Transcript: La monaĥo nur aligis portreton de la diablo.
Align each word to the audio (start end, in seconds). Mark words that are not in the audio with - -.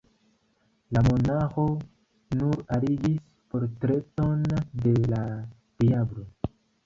La 0.95 1.01
monaĥo 1.07 1.65
nur 2.39 2.63
aligis 2.79 3.19
portreton 3.53 4.41
de 4.85 4.95
la 5.15 5.23
diablo. 5.85 6.27